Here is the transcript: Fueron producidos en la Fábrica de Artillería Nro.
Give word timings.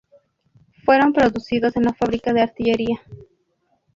Fueron 0.83 1.13
producidos 1.13 1.75
en 1.75 1.83
la 1.83 1.93
Fábrica 1.93 2.33
de 2.33 2.41
Artillería 2.41 2.99
Nro. 3.07 3.27